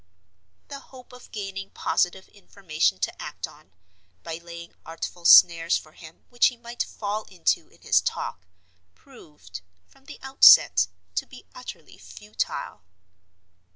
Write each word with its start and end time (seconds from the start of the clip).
The 0.69 0.79
hope 0.79 1.13
of 1.13 1.29
gaining 1.31 1.69
positive 1.69 2.27
information 2.29 2.97
to 3.01 3.21
act 3.21 3.45
on, 3.47 3.71
by 4.23 4.39
laying 4.39 4.73
artful 4.83 5.25
snares 5.25 5.77
for 5.77 5.91
him 5.91 6.25
which 6.29 6.47
he 6.47 6.57
might 6.57 6.81
fall 6.81 7.25
into 7.25 7.67
in 7.69 7.83
his 7.83 8.01
talk, 8.01 8.47
proved, 8.95 9.61
from 9.85 10.05
the 10.05 10.17
outset, 10.23 10.87
to 11.13 11.27
be 11.27 11.45
utterly 11.53 11.99
futile. 11.99 12.81